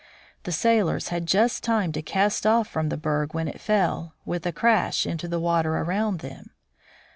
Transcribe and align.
The 0.45 0.51
sailors 0.51 1.09
had 1.09 1.27
just 1.27 1.63
time 1.63 1.91
to 1.91 2.01
cast 2.01 2.47
off 2.47 2.67
from 2.67 2.89
the 2.89 2.97
berg 2.97 3.35
when 3.35 3.47
it 3.47 3.61
fell, 3.61 4.15
with 4.25 4.47
a 4.47 4.51
crash, 4.51 5.05
into 5.05 5.27
the 5.27 5.39
water 5.39 5.77
around 5.77 6.21
them. 6.21 6.49